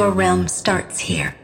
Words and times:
your 0.00 0.12
realm 0.12 0.48
starts 0.48 0.98
here. 0.98 1.39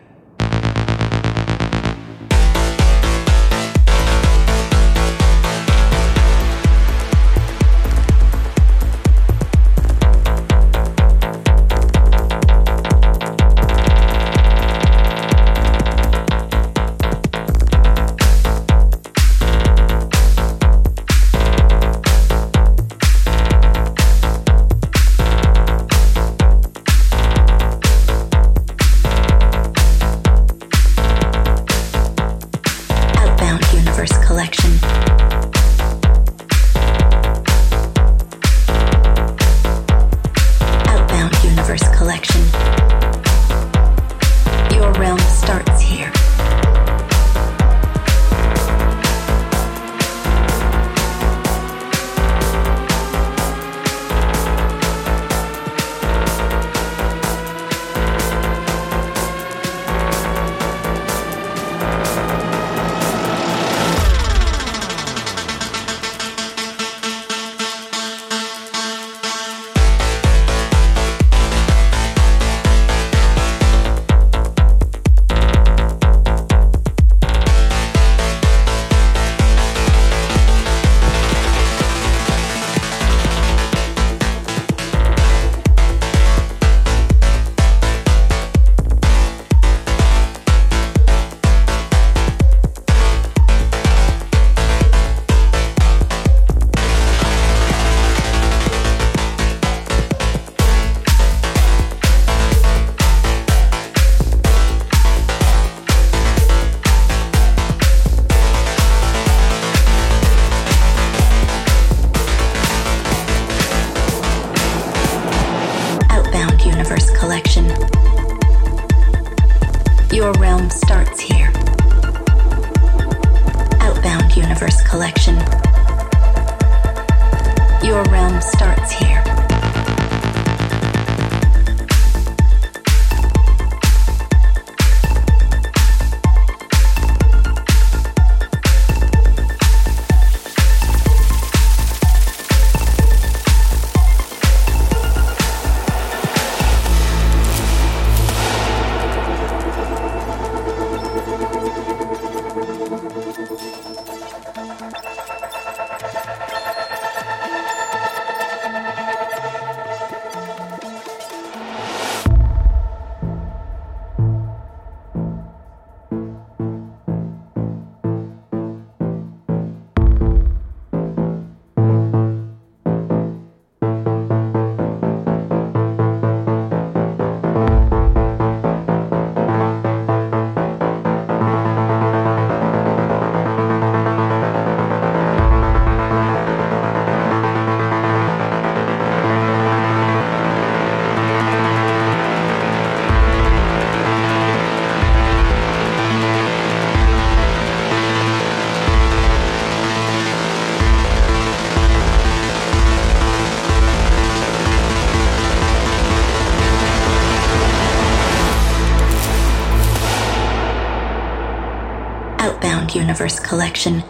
Universe 213.16 213.40
collection. 213.40 214.04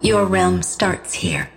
Your 0.00 0.26
realm 0.26 0.62
starts 0.62 1.14
here. 1.14 1.48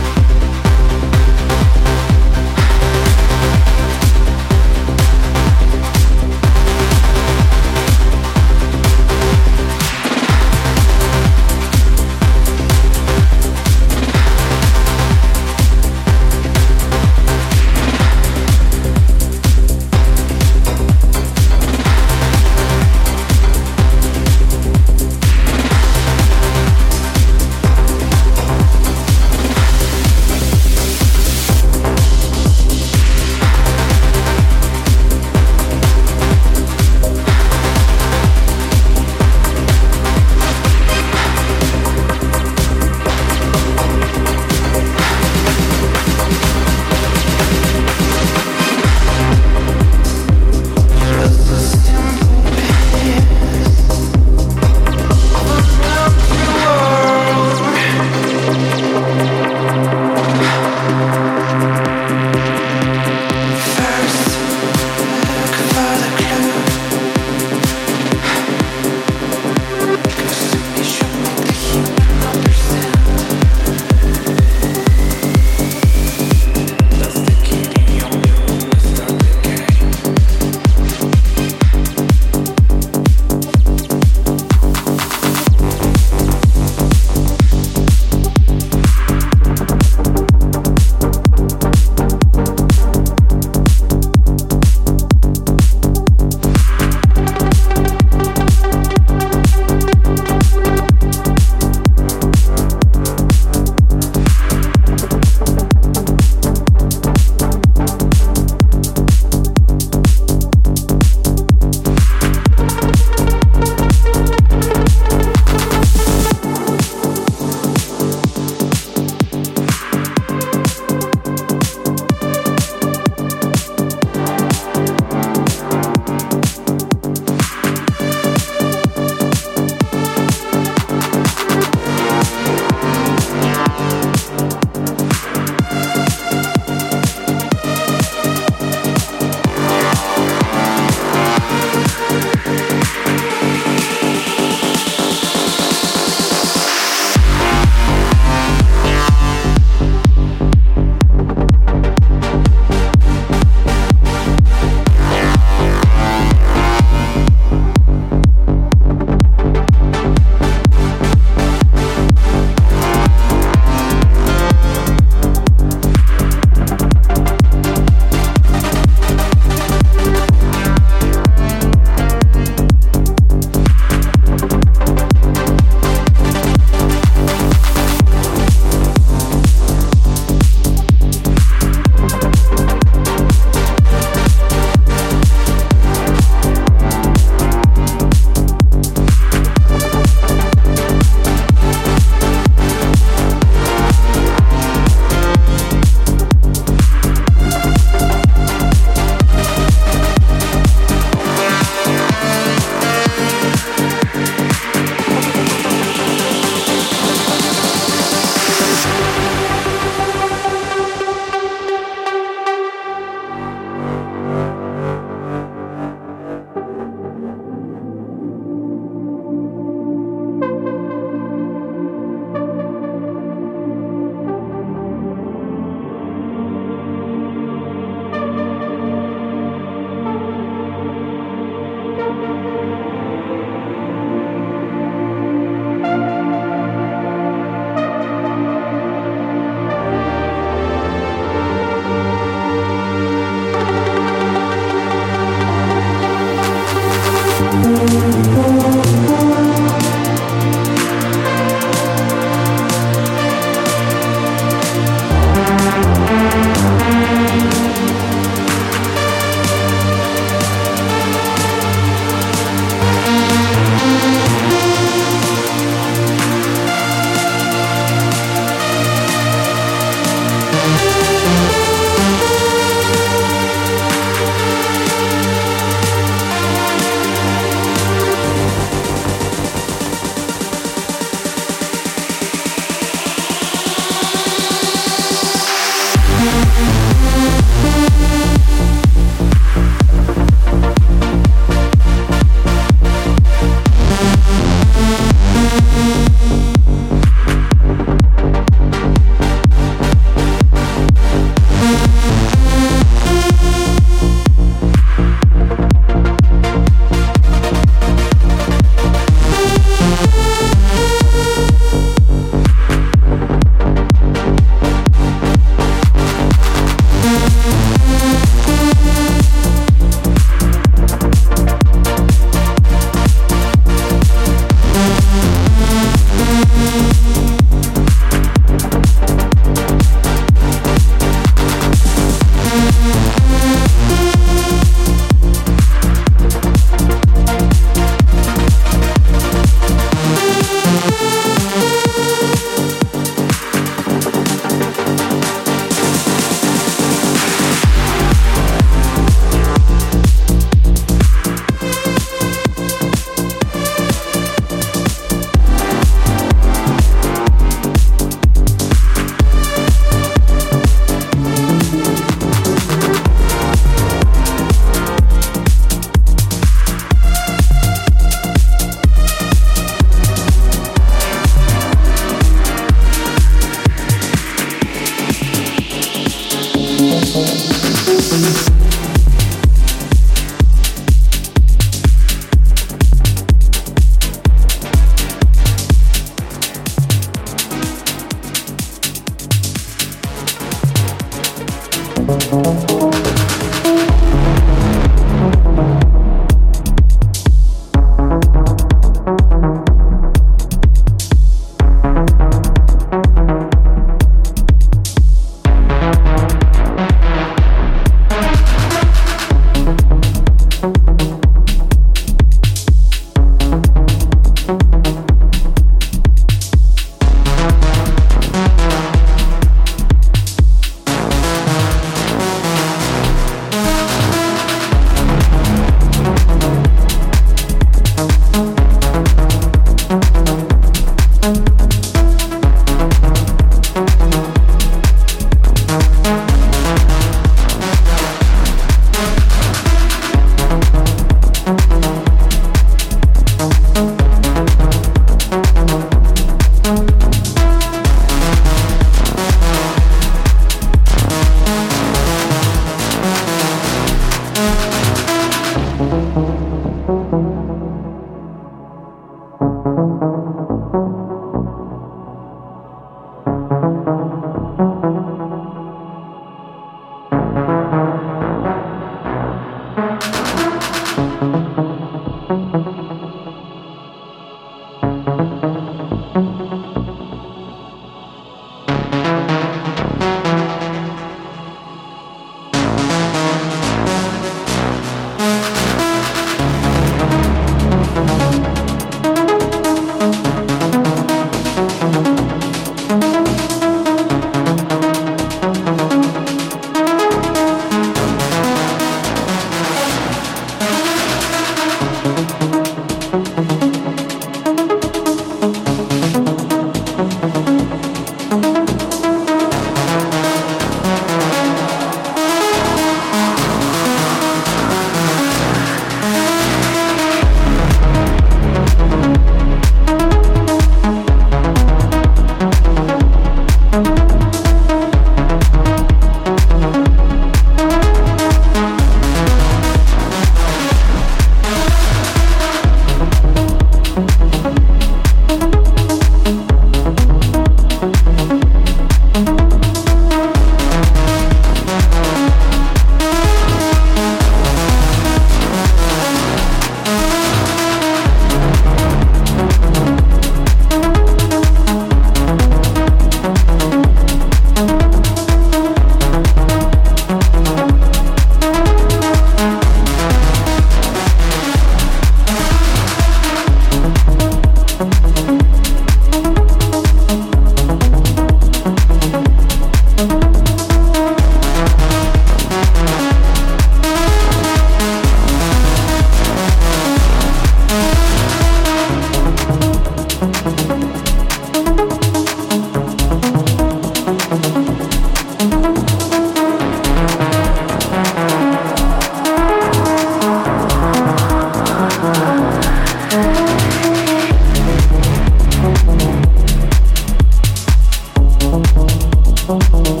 Thank 599.69 600.00